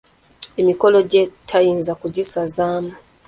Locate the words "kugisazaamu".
2.01-2.93